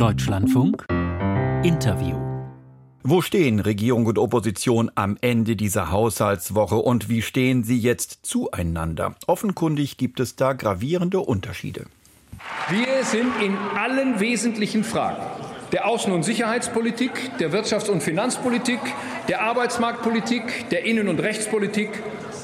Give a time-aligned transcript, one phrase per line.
[0.00, 0.86] Deutschlandfunk
[1.62, 2.16] Interview.
[3.02, 9.14] Wo stehen Regierung und Opposition am Ende dieser Haushaltswoche und wie stehen sie jetzt zueinander?
[9.26, 11.84] Offenkundig gibt es da gravierende Unterschiede.
[12.70, 15.22] Wir sind in allen wesentlichen Fragen
[15.72, 18.80] der Außen- und Sicherheitspolitik, der Wirtschafts- und Finanzpolitik,
[19.28, 21.90] der Arbeitsmarktpolitik, der Innen- und Rechtspolitik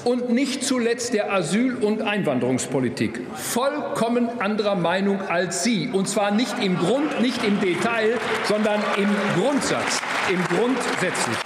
[0.06, 5.88] und nicht zuletzt der Asyl- und Einwanderungspolitik vollkommen anderer Meinung als Sie.
[5.88, 10.00] Und zwar nicht im Grund, nicht im Detail, sondern im Grundsatz,
[10.32, 11.42] im Grundsätzlichen.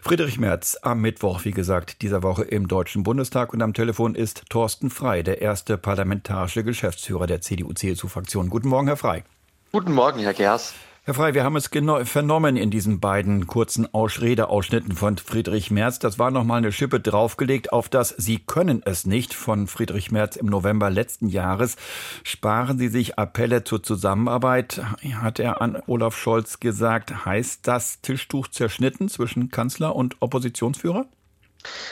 [0.00, 4.44] Friedrich Merz am Mittwoch, wie gesagt, dieser Woche im Deutschen Bundestag und am Telefon ist
[4.48, 8.48] Thorsten Frei, der erste parlamentarische Geschäftsführer der CDU-CSU-Fraktion.
[8.48, 9.24] Guten Morgen, Herr Frei.
[9.72, 10.72] Guten Morgen, Herr Gers.
[11.06, 15.98] Herr Frey, wir haben es vernommen in diesen beiden kurzen Redeausschnitten von Friedrich Merz.
[15.98, 20.36] Das war nochmal eine Schippe draufgelegt auf das Sie können es nicht von Friedrich Merz
[20.36, 21.76] im November letzten Jahres.
[22.22, 24.80] Sparen Sie sich Appelle zur Zusammenarbeit,
[25.20, 27.26] hat er an Olaf Scholz gesagt.
[27.26, 31.04] Heißt das Tischtuch zerschnitten zwischen Kanzler und Oppositionsführer?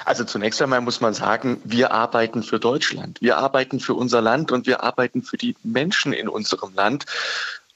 [0.06, 3.20] Also zunächst einmal muss man sagen, wir arbeiten für Deutschland.
[3.20, 7.06] Wir arbeiten für unser Land und wir arbeiten für die Menschen in unserem Land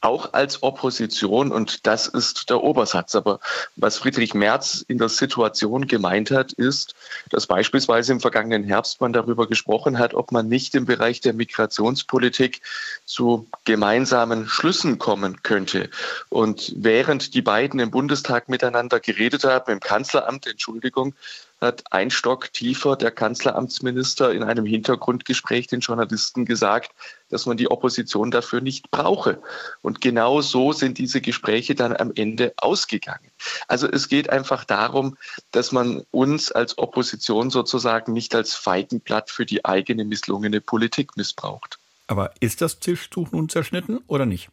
[0.01, 3.15] auch als Opposition und das ist der Obersatz.
[3.15, 3.41] Aber
[3.77, 6.95] was Friedrich Merz in der Situation gemeint hat, ist,
[7.31, 11.33] dass beispielsweise im vergangenen Herbst man darüber gesprochen hat, ob man nicht im Bereich der
[11.33, 12.61] Migrationspolitik
[13.05, 15.91] zu gemeinsamen Schlüssen kommen könnte.
[16.29, 21.15] Und während die beiden im Bundestag miteinander geredet haben, im Kanzleramt, Entschuldigung,
[21.61, 26.91] hat ein Stock tiefer der Kanzleramtsminister in einem Hintergrundgespräch den Journalisten gesagt,
[27.31, 29.41] dass man die Opposition dafür nicht brauche.
[29.83, 33.31] Und genau so sind diese Gespräche dann am Ende ausgegangen.
[33.69, 35.17] Also es geht einfach darum,
[35.51, 41.79] dass man uns als Opposition sozusagen nicht als Feigenblatt für die eigene misslungene Politik missbraucht.
[42.07, 44.51] Aber ist das Tischtuch nun zerschnitten oder nicht?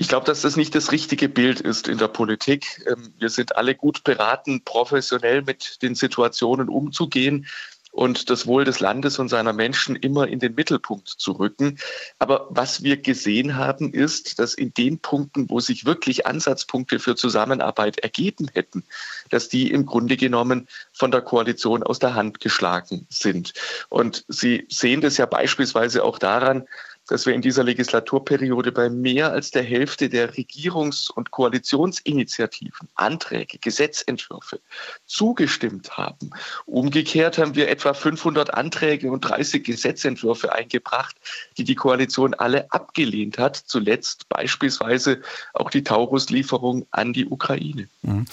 [0.00, 2.86] Ich glaube, dass das nicht das richtige Bild ist in der Politik.
[2.86, 7.46] Ähm, wir sind alle gut beraten, professionell mit den Situationen umzugehen
[7.90, 11.80] und das Wohl des Landes und seiner Menschen immer in den Mittelpunkt zu rücken.
[12.20, 17.16] Aber was wir gesehen haben, ist, dass in den Punkten, wo sich wirklich Ansatzpunkte für
[17.16, 18.84] Zusammenarbeit ergeben hätten,
[19.30, 23.52] dass die im Grunde genommen von der Koalition aus der Hand geschlagen sind.
[23.88, 26.68] Und Sie sehen das ja beispielsweise auch daran,
[27.08, 33.58] dass wir in dieser Legislaturperiode bei mehr als der Hälfte der Regierungs- und Koalitionsinitiativen, Anträge,
[33.58, 34.60] Gesetzentwürfe
[35.06, 36.30] zugestimmt haben.
[36.66, 41.16] Umgekehrt haben wir etwa 500 Anträge und 30 Gesetzentwürfe eingebracht,
[41.56, 43.56] die die Koalition alle abgelehnt hat.
[43.56, 45.22] Zuletzt beispielsweise
[45.54, 47.88] auch die Taurus-Lieferung an die Ukraine.
[48.02, 48.26] Mhm.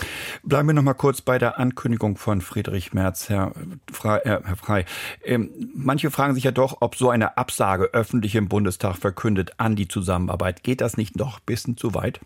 [0.44, 3.54] Bleiben wir noch mal kurz bei der Ankündigung von Friedrich Merz, Herr,
[3.92, 4.20] Frey.
[4.24, 4.86] Herr Frey.
[5.24, 9.52] Ähm, manche fragen sich ja doch, ob so eine Absage öffentlich im Bund Bundestag verkündet
[9.58, 10.64] an die Zusammenarbeit.
[10.64, 12.20] Geht das nicht noch ein bisschen zu weit?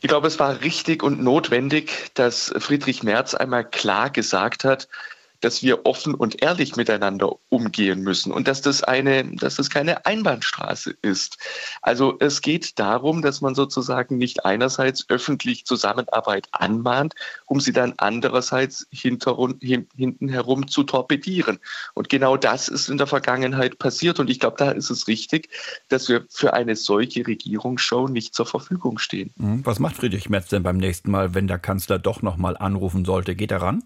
[0.00, 4.88] Ich glaube, es war richtig und notwendig, dass Friedrich Merz einmal klar gesagt hat,
[5.44, 10.06] dass wir offen und ehrlich miteinander umgehen müssen und dass das eine, dass das keine
[10.06, 11.36] Einbahnstraße ist.
[11.82, 17.92] Also es geht darum, dass man sozusagen nicht einerseits öffentlich Zusammenarbeit anmahnt, um sie dann
[17.98, 21.58] andererseits hinten herum zu torpedieren.
[21.92, 24.18] Und genau das ist in der Vergangenheit passiert.
[24.18, 25.50] Und ich glaube, da ist es richtig,
[25.88, 29.32] dass wir für eine solche Regierungsshow nicht zur Verfügung stehen.
[29.36, 29.66] Mhm.
[29.66, 33.04] Was macht Friedrich Merz denn beim nächsten Mal, wenn der Kanzler doch noch mal anrufen
[33.04, 33.34] sollte?
[33.34, 33.84] Geht er ran?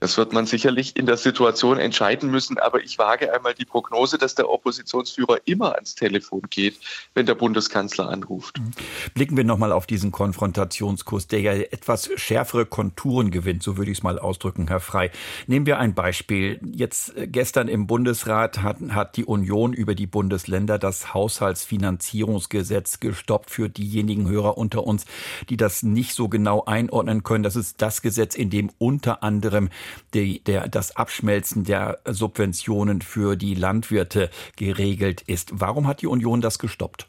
[0.00, 4.18] Das wird man sicherlich in der Situation entscheiden müssen, aber ich wage einmal die Prognose,
[4.18, 6.78] dass der Oppositionsführer immer ans Telefon geht,
[7.14, 8.58] wenn der Bundeskanzler anruft.
[8.58, 8.72] Mhm.
[9.14, 13.98] Blicken wir nochmal auf diesen Konfrontationskurs, der ja etwas schärfere Konturen gewinnt, so würde ich
[13.98, 15.10] es mal ausdrücken, Herr Frei.
[15.46, 16.60] Nehmen wir ein Beispiel.
[16.72, 23.50] Jetzt äh, gestern im Bundesrat hat, hat die Union über die Bundesländer das Haushaltsfinanzierungsgesetz gestoppt
[23.50, 25.06] für diejenigen Hörer unter uns,
[25.48, 27.44] die das nicht so genau einordnen können.
[27.44, 29.70] Das ist das Gesetz, in dem unter anderem
[30.14, 35.50] die, der, das Abschmelzen der Subventionen für die Landwirte geregelt ist.
[35.52, 37.06] Warum hat die Union das gestoppt?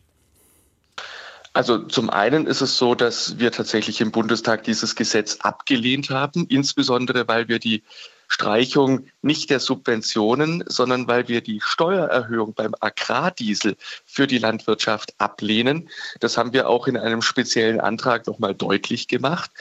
[1.54, 6.46] Also zum einen ist es so, dass wir tatsächlich im Bundestag dieses Gesetz abgelehnt haben,
[6.48, 7.84] insbesondere weil wir die
[8.28, 15.90] Streichung nicht der Subventionen, sondern weil wir die Steuererhöhung beim Agrardiesel für die Landwirtschaft ablehnen.
[16.20, 19.52] Das haben wir auch in einem speziellen Antrag nochmal deutlich gemacht.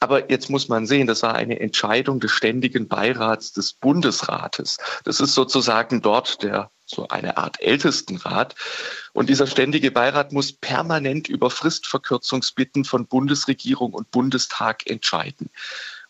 [0.00, 4.78] Aber jetzt muss man sehen, das war eine Entscheidung des ständigen Beirats des Bundesrates.
[5.04, 8.54] Das ist sozusagen dort der so eine Art Ältestenrat.
[9.12, 15.50] Und dieser ständige Beirat muss permanent über Fristverkürzungsbitten von Bundesregierung und Bundestag entscheiden.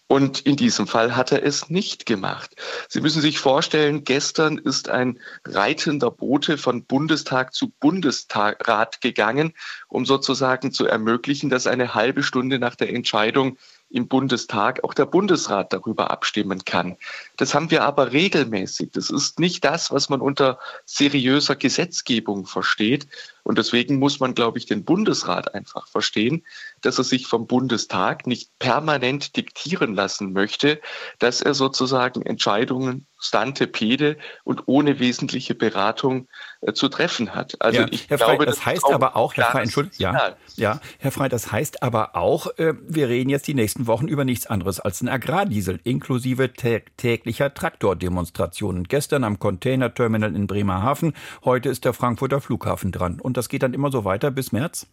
[0.06, 2.54] Und in diesem Fall hat er es nicht gemacht.
[2.88, 9.54] Sie müssen sich vorstellen, gestern ist ein reitender Bote von Bundestag zu Bundesrat gegangen,
[9.88, 13.56] um sozusagen zu ermöglichen, dass eine halbe Stunde nach der Entscheidung
[13.88, 16.96] im Bundestag auch der Bundesrat darüber abstimmen kann.
[17.36, 18.90] Das haben wir aber regelmäßig.
[18.92, 23.06] Das ist nicht das, was man unter seriöser Gesetzgebung versteht.
[23.44, 26.44] Und deswegen muss man, glaube ich, den Bundesrat einfach verstehen,
[26.80, 30.80] dass er sich vom Bundestag nicht permanent diktieren lassen möchte,
[31.18, 36.28] dass er sozusagen Entscheidungen stante pede und ohne wesentliche Beratung
[36.60, 37.56] äh, zu treffen hat.
[37.60, 40.36] Also ja, ich Herr glaube, Frey, das, das heißt aber auch, Herr Frey, Entschuldigung, ja,
[40.56, 44.24] ja, Herr Frey, das heißt aber auch, äh, wir reden jetzt die nächsten Wochen über
[44.24, 48.84] nichts anderes als einen Agrardiesel, inklusive täglicher Traktordemonstrationen.
[48.84, 51.14] Gestern am Containerterminal in Bremerhaven,
[51.44, 53.20] heute ist der Frankfurter Flughafen dran.
[53.20, 54.86] Und das geht dann immer so weiter bis März?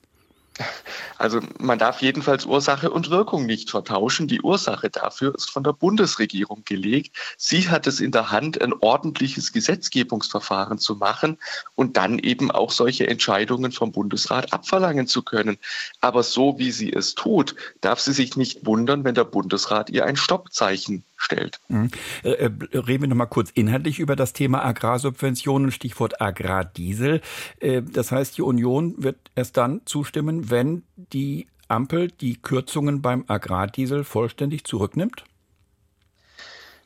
[1.17, 4.27] Also man darf jedenfalls Ursache und Wirkung nicht vertauschen.
[4.27, 7.15] Die Ursache dafür ist von der Bundesregierung gelegt.
[7.38, 11.38] Sie hat es in der Hand, ein ordentliches Gesetzgebungsverfahren zu machen
[11.75, 15.57] und dann eben auch solche Entscheidungen vom Bundesrat abverlangen zu können.
[16.01, 20.05] Aber so wie sie es tut, darf sie sich nicht wundern, wenn der Bundesrat ihr
[20.05, 21.59] ein Stoppzeichen stellt.
[21.68, 21.91] Mhm.
[22.23, 27.21] Äh, äh, reden wir noch mal kurz inhaltlich über das Thema Agrarsubventionen, Stichwort Agrardiesel.
[27.59, 33.23] Äh, das heißt, die Union wird erst dann zustimmen, wenn die Ampel die Kürzungen beim
[33.27, 35.23] Agrardiesel vollständig zurücknimmt?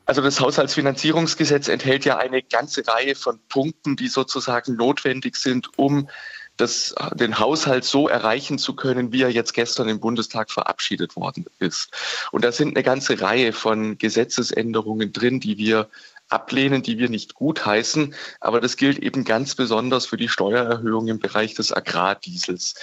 [0.04, 6.08] Also das Haushaltsfinanzierungsgesetz enthält ja eine ganze Reihe von Punkten, die sozusagen notwendig sind, um
[6.56, 11.46] das, den Haushalt so erreichen zu können, wie er jetzt gestern im Bundestag verabschiedet worden
[11.58, 11.90] ist.
[12.32, 15.88] Und da sind eine ganze Reihe von Gesetzesänderungen drin, die wir
[16.28, 18.14] ablehnen, die wir nicht gutheißen.
[18.40, 22.74] Aber das gilt eben ganz besonders für die Steuererhöhung im Bereich des Agrardiesels.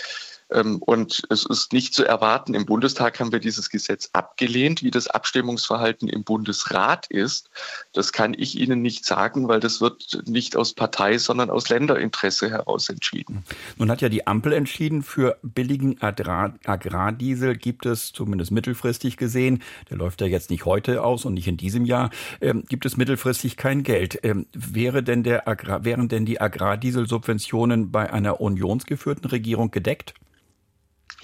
[0.54, 4.84] Ähm, und es ist nicht zu erwarten, im Bundestag haben wir dieses Gesetz abgelehnt.
[4.84, 7.50] Wie das Abstimmungsverhalten im Bundesrat ist,
[7.94, 12.50] das kann ich Ihnen nicht sagen, weil das wird nicht aus Partei, sondern aus Länderinteresse
[12.50, 13.44] heraus entschieden.
[13.78, 19.64] Nun hat ja die Ampel entschieden, für billigen Agrar Agrardiesel gibt es zumindest mittelfristig gesehen,
[19.90, 22.10] der läuft ja jetzt nicht heute aus und nicht in diesem Jahr,
[22.42, 24.20] ähm, gibt es mittelfristig kein Geld.
[24.24, 30.14] Ähm, wäre denn der Agrar, wären denn die Agrardieselsubventionen bei einer unionsgeführten Regierung gedeckt?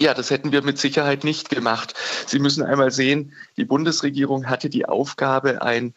[0.00, 1.92] Ja, das hätten wir mit Sicherheit nicht gemacht.
[2.26, 5.94] Sie müssen einmal sehen, die Bundesregierung hatte die Aufgabe, ein,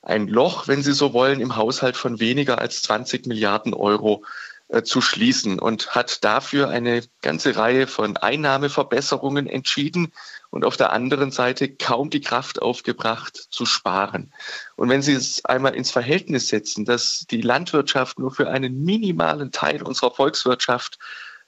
[0.00, 4.24] ein Loch, wenn Sie so wollen, im Haushalt von weniger als 20 Milliarden Euro
[4.68, 10.12] äh, zu schließen und hat dafür eine ganze Reihe von Einnahmeverbesserungen entschieden
[10.50, 14.32] und auf der anderen Seite kaum die Kraft aufgebracht zu sparen.
[14.76, 19.50] Und wenn Sie es einmal ins Verhältnis setzen, dass die Landwirtschaft nur für einen minimalen
[19.50, 21.00] Teil unserer Volkswirtschaft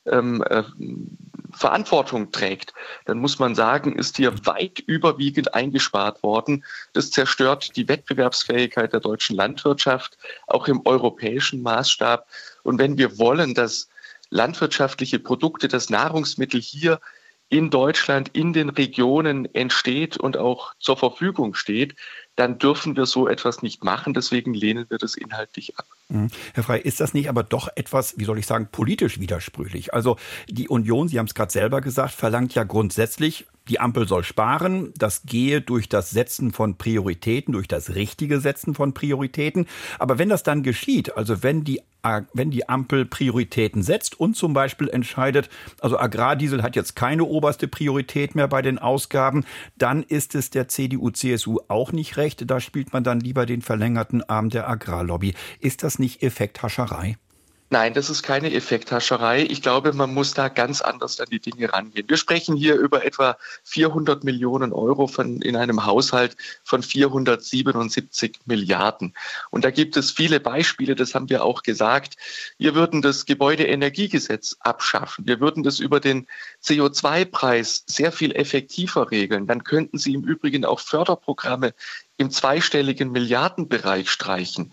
[0.06, 0.64] ähm, äh,
[1.56, 2.72] Verantwortung trägt,
[3.06, 6.64] dann muss man sagen, ist hier weit überwiegend eingespart worden.
[6.92, 12.26] Das zerstört die Wettbewerbsfähigkeit der deutschen Landwirtschaft, auch im europäischen Maßstab.
[12.62, 13.88] Und wenn wir wollen, dass
[14.30, 17.00] landwirtschaftliche Produkte, das Nahrungsmittel hier
[17.48, 21.94] in Deutschland, in den Regionen entsteht und auch zur Verfügung steht,
[22.36, 24.12] dann dürfen wir so etwas nicht machen.
[24.12, 25.86] Deswegen lehnen wir das inhaltlich ab.
[26.08, 26.30] Mhm.
[26.52, 29.94] Herr Frey, ist das nicht aber doch etwas, wie soll ich sagen, politisch widersprüchlich?
[29.94, 30.16] Also
[30.48, 34.92] die Union, Sie haben es gerade selber gesagt, verlangt ja grundsätzlich, die Ampel soll sparen.
[34.96, 39.66] Das gehe durch das Setzen von Prioritäten, durch das richtige Setzen von Prioritäten.
[39.98, 41.82] Aber wenn das dann geschieht, also wenn die
[42.32, 45.48] wenn die Ampel Prioritäten setzt und zum Beispiel entscheidet,
[45.80, 49.44] also Agrardiesel hat jetzt keine oberste Priorität mehr bei den Ausgaben,
[49.76, 52.50] dann ist es der CDU-CSU auch nicht recht.
[52.50, 55.34] Da spielt man dann lieber den verlängerten Arm der Agrarlobby.
[55.60, 57.16] Ist das nicht Effekthascherei?
[57.74, 59.42] Nein, das ist keine Effekthascherei.
[59.50, 62.08] Ich glaube, man muss da ganz anders an die Dinge rangehen.
[62.08, 69.12] Wir sprechen hier über etwa 400 Millionen Euro von, in einem Haushalt von 477 Milliarden.
[69.50, 72.14] Und da gibt es viele Beispiele, das haben wir auch gesagt.
[72.58, 75.26] Wir würden das Gebäudeenergiegesetz abschaffen.
[75.26, 76.28] Wir würden das über den
[76.62, 79.48] CO2-Preis sehr viel effektiver regeln.
[79.48, 81.74] Dann könnten Sie im Übrigen auch Förderprogramme
[82.16, 84.70] im zweistelligen Milliardenbereich streichen.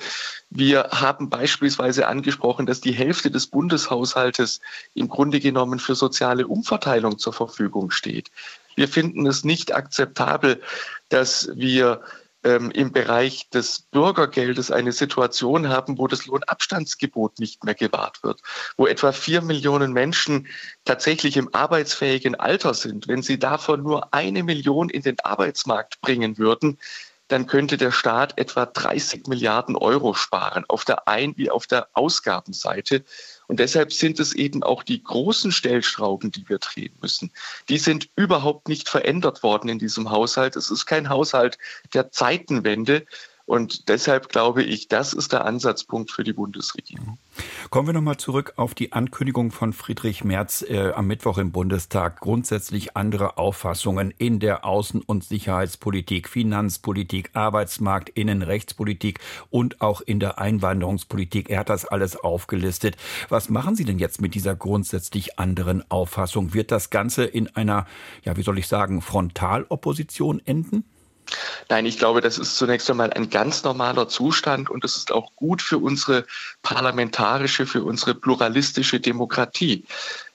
[0.50, 4.62] Wir haben beispielsweise angesprochen, dass die Hälfte des Bundeshaushaltes
[4.94, 8.32] im Grunde genommen für soziale Umverteilung zur Verfügung steht.
[8.76, 10.62] Wir finden es nicht akzeptabel,
[11.10, 12.02] dass wir
[12.44, 18.42] ähm, im Bereich des Bürgergeldes eine Situation haben, wo das Lohnabstandsgebot nicht mehr gewahrt wird,
[18.78, 20.48] wo etwa vier Millionen Menschen
[20.86, 23.08] tatsächlich im arbeitsfähigen Alter sind.
[23.08, 26.80] Wenn Sie davon nur eine Million in den Arbeitsmarkt bringen würden,
[27.32, 31.88] dann könnte der Staat etwa 30 Milliarden Euro sparen, auf der Ein- wie auf der
[31.94, 33.06] Ausgabenseite.
[33.48, 37.32] Und deshalb sind es eben auch die großen Stellschrauben, die wir drehen müssen.
[37.70, 40.58] Die sind überhaupt nicht verändert worden in diesem Haushalt.
[40.58, 41.58] Es ist kein Haushalt
[41.94, 43.06] der Zeitenwende,
[43.52, 47.18] und deshalb glaube ich, das ist der Ansatzpunkt für die Bundesregierung.
[47.70, 52.22] Kommen wir nochmal zurück auf die Ankündigung von Friedrich Merz äh, am Mittwoch im Bundestag.
[52.22, 60.40] Grundsätzlich andere Auffassungen in der Außen- und Sicherheitspolitik, Finanzpolitik, Arbeitsmarkt, Innenrechtspolitik und auch in der
[60.40, 61.50] Einwanderungspolitik.
[61.50, 62.96] Er hat das alles aufgelistet.
[63.28, 66.54] Was machen Sie denn jetzt mit dieser grundsätzlich anderen Auffassung?
[66.54, 67.86] Wird das Ganze in einer,
[68.24, 70.86] ja, wie soll ich sagen, Frontalopposition enden?
[71.70, 75.36] Nein, ich glaube, das ist zunächst einmal ein ganz normaler Zustand und es ist auch
[75.36, 76.26] gut für unsere
[76.62, 79.86] parlamentarische, für unsere pluralistische Demokratie.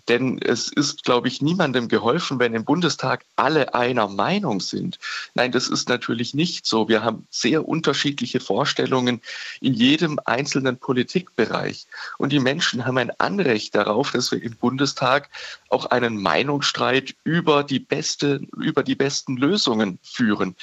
[0.09, 4.99] Denn es ist, glaube ich, niemandem geholfen, wenn im Bundestag alle einer Meinung sind.
[5.35, 6.89] Nein, das ist natürlich nicht so.
[6.89, 9.21] Wir haben sehr unterschiedliche Vorstellungen
[9.61, 11.87] in jedem einzelnen Politikbereich.
[12.19, 15.29] Und die Menschen haben ein Anrecht darauf, dass wir im Bundestag
[15.69, 20.55] auch einen Meinungsstreit über die beste, über die besten Lösungen führen.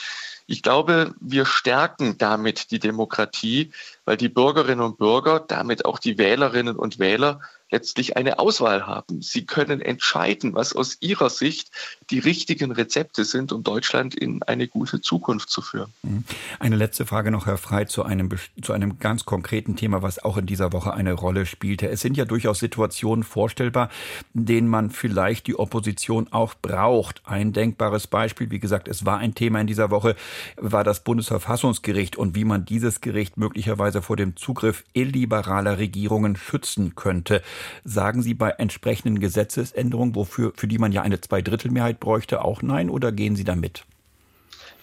[0.46, 3.72] Ich glaube, wir stärken damit die Demokratie,
[4.06, 7.40] weil die Bürgerinnen und Bürger, damit auch die Wählerinnen und Wähler
[7.74, 9.24] letztlich eine Auswahl haben.
[9.24, 11.72] Sie können entscheiden, was aus ihrer Sicht
[12.12, 15.92] die richtigen Rezepte sind, um Deutschland in eine gute Zukunft zu führen.
[16.04, 16.24] Mhm.
[16.60, 18.30] Eine letzte Frage noch, Herr Frei, zu einem,
[18.62, 21.90] zu einem ganz konkreten Thema, was auch in dieser Woche eine Rolle spielte.
[21.90, 23.90] Es sind ja durchaus Situationen vorstellbar,
[24.36, 27.24] in denen man vielleicht die Opposition auch braucht.
[27.26, 30.16] Ein denkbares Beispiel, wie gesagt, es war ein Thema in dieser Woche,
[30.58, 36.94] war das Bundesverfassungsgericht und wie man dieses Gericht möglicherweise vor dem Zugriff illiberaler Regierungen schützen
[36.94, 37.42] könnte.
[37.84, 42.90] Sagen Sie bei entsprechenden Gesetzesänderungen, wofür, für die man ja eine Zweidrittelmehrheit bräuchte, auch nein
[42.90, 43.86] oder gehen Sie damit?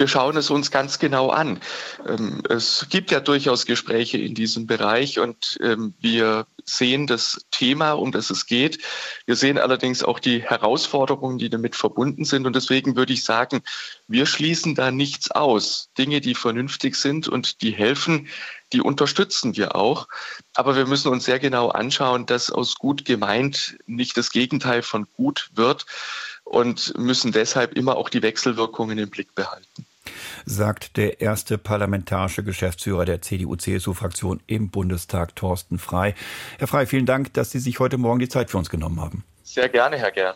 [0.01, 1.61] Wir schauen es uns ganz genau an.
[2.09, 7.93] Ähm, es gibt ja durchaus Gespräche in diesem Bereich und ähm, wir sehen das Thema,
[7.93, 8.79] um das es geht.
[9.27, 12.47] Wir sehen allerdings auch die Herausforderungen, die damit verbunden sind.
[12.47, 13.61] Und deswegen würde ich sagen,
[14.09, 15.91] wir schließen da nichts aus.
[15.99, 18.29] Dinge, die vernünftig sind und die helfen,
[18.73, 20.09] die unterstützen wir auch.
[20.55, 25.07] Aber wir müssen uns sehr genau anschauen, dass aus gut gemeint nicht das Gegenteil von
[25.19, 25.85] gut wird
[26.45, 29.85] und müssen deshalb immer auch die Wechselwirkungen im Blick behalten
[30.47, 36.15] sagt der erste parlamentarische Geschäftsführer der CDU-CSU-Fraktion im Bundestag, Thorsten Frei.
[36.59, 39.25] Herr Frei, vielen Dank, dass Sie sich heute Morgen die Zeit für uns genommen haben.
[39.43, 40.35] Sehr gerne, Herr Gern.